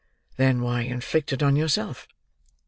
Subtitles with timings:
[0.35, 2.07] "Then why inflict it on yourself?"